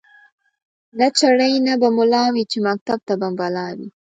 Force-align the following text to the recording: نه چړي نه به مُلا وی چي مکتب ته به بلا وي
نه 0.99 1.07
چړي 1.17 1.53
نه 1.67 1.73
به 1.81 1.87
مُلا 1.97 2.23
وی 2.33 2.43
چي 2.51 2.57
مکتب 2.67 2.99
ته 3.07 3.13
به 3.19 3.29
بلا 3.39 3.67
وي 3.77 3.87